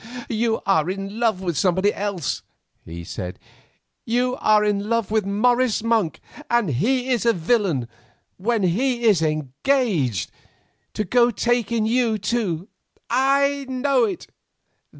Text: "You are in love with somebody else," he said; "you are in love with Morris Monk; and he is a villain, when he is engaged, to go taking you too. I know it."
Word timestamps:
"You 0.29 0.61
are 0.65 0.89
in 0.89 1.19
love 1.19 1.41
with 1.41 1.55
somebody 1.59 1.93
else," 1.93 2.41
he 2.83 3.03
said; 3.03 3.37
"you 4.03 4.35
are 4.37 4.65
in 4.65 4.89
love 4.89 5.11
with 5.11 5.27
Morris 5.27 5.83
Monk; 5.83 6.19
and 6.49 6.69
he 6.71 7.09
is 7.11 7.23
a 7.23 7.33
villain, 7.33 7.87
when 8.37 8.63
he 8.63 9.03
is 9.03 9.21
engaged, 9.21 10.31
to 10.95 11.03
go 11.03 11.29
taking 11.29 11.85
you 11.85 12.17
too. 12.17 12.67
I 13.11 13.67
know 13.69 14.05
it." 14.05 14.25